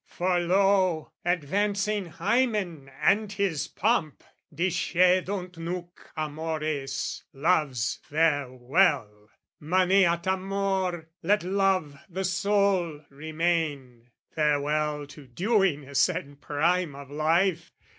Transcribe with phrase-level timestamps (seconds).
[0.07, 4.23] For lo, advancing Hymen and his pomp!
[4.51, 9.29] Discedunt nunc amores, loves, farewell!
[9.59, 14.09] Maneat amor, let love, the sole, remain!
[14.33, 17.71] Farewell to dewiness and prime of life!